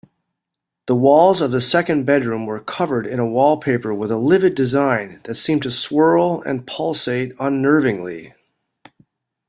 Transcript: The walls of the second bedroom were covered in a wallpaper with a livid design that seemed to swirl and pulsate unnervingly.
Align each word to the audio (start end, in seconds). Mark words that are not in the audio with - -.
The 0.87 0.95
walls 0.95 1.41
of 1.41 1.51
the 1.51 1.61
second 1.61 2.05
bedroom 2.07 2.47
were 2.47 2.59
covered 2.59 3.05
in 3.05 3.19
a 3.19 3.27
wallpaper 3.27 3.93
with 3.93 4.09
a 4.09 4.17
livid 4.17 4.55
design 4.55 5.19
that 5.25 5.35
seemed 5.35 5.61
to 5.61 5.69
swirl 5.69 6.41
and 6.41 6.65
pulsate 6.65 7.37
unnervingly. 7.37 8.33